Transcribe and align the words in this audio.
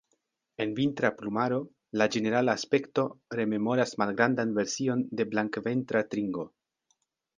En 0.63 0.71
vintra 0.77 1.11
plumaro, 1.17 1.59
la 2.01 2.07
ĝenerala 2.15 2.55
aspekto 2.59 3.05
rememoras 3.41 3.93
malgrandan 4.05 4.57
version 4.59 5.05
de 5.21 5.29
Blankventra 5.35 6.03
tringo. 6.15 6.49